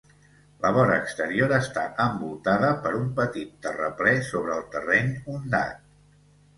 La 0.61 0.69
vora 0.77 0.95
exterior 1.01 1.53
està 1.57 1.83
envoltada 2.07 2.73
per 2.87 2.95
un 3.03 3.13
petit 3.23 3.55
terraplè 3.69 4.19
sobre 4.35 4.59
el 4.61 4.69
terreny 4.77 5.17
ondat. 5.39 5.91